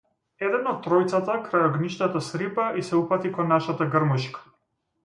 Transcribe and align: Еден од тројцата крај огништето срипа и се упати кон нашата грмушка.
Еден 0.45 0.69
од 0.71 0.79
тројцата 0.85 1.35
крај 1.49 1.65
огништето 1.67 2.23
срипа 2.29 2.67
и 2.81 2.87
се 2.89 2.99
упати 3.05 3.35
кон 3.39 3.53
нашата 3.57 3.91
грмушка. 3.97 4.45